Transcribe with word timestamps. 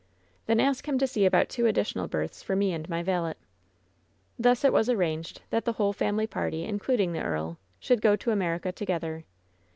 "Then 0.47 0.59
ask 0.59 0.87
him 0.87 0.97
to 0.97 1.05
see 1.05 1.25
about 1.27 1.47
two 1.47 1.67
additional 1.67 2.07
berths 2.07 2.41
for 2.41 2.55
mo 2.55 2.69
and 2.71 2.89
my 2.89 3.03
valet.'^ 3.03 3.35
Thus 4.39 4.65
it 4.65 4.73
was 4.73 4.89
arranged 4.89 5.43
that 5.51 5.63
the 5.63 5.73
whole 5.73 5.93
family 5.93 6.25
party, 6.25 6.63
in 6.63 6.79
cluding 6.79 7.13
the 7.13 7.21
earl, 7.21 7.59
should 7.79 8.01
go 8.01 8.15
to 8.15 8.31
America 8.31 8.71
together. 8.71 9.25